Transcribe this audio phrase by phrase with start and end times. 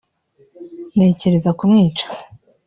[0.93, 2.05] ntekereza kumwica